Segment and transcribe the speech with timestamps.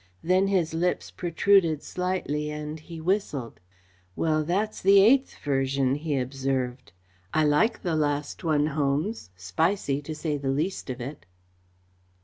[0.23, 3.59] Then his lips protruded slightly and he whistled.
[4.15, 6.91] "Well, that's the eighth version," he observed.
[7.35, 11.27] "I like the last one, Holmes spicy, to say the least of it!"